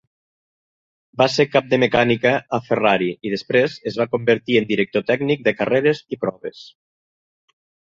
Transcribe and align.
Va 1.21 1.27
ser 1.33 1.45
cap 1.55 1.67
de 1.73 1.79
mecànica 1.83 2.33
a 2.59 2.61
Ferrari 2.71 3.11
i 3.29 3.35
després 3.37 3.79
es 3.93 4.03
va 4.03 4.11
convertir 4.17 4.61
en 4.63 4.69
director 4.75 5.09
tècnic 5.15 5.49
de 5.51 5.59
carreres 5.63 6.07
i 6.17 6.25
proves. 6.27 6.69